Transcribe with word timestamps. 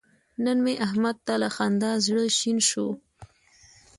نن 0.43 0.57
مې 0.65 0.73
احمد 0.85 1.17
ته 1.25 1.33
له 1.41 1.49
خندا 1.55 1.91
زړه 2.05 2.23
شین 2.37 2.57
شو. 2.69 2.87